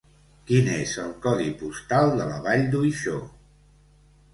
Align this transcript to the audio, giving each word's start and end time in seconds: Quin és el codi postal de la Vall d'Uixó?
Quin 0.51 0.69
és 0.75 0.93
el 1.03 1.11
codi 1.27 1.47
postal 1.61 2.17
de 2.19 2.29
la 2.33 2.43
Vall 2.49 2.69
d'Uixó? 2.77 3.19